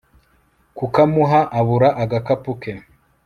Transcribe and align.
kukamuha 0.77 1.39
abura 1.59 1.89
agakapu 2.03 2.51
ke 2.61 2.73